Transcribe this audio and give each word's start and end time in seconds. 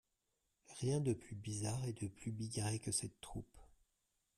Rien 0.79 0.99
de 0.99 1.13
plus 1.13 1.35
bizarre 1.35 1.85
et 1.85 1.93
de 1.93 2.07
plus 2.07 2.31
bigarré 2.31 2.79
que 2.79 2.91
cette 2.91 3.21
troupe. 3.21 3.59